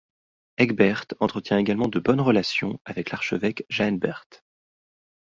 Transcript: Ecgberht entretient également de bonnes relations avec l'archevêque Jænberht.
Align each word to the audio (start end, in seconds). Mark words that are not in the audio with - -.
Ecgberht 0.57 1.09
entretient 1.19 1.59
également 1.59 1.87
de 1.87 1.99
bonnes 1.99 2.21
relations 2.21 2.79
avec 2.85 3.11
l'archevêque 3.11 3.67
Jænberht. 3.69 4.41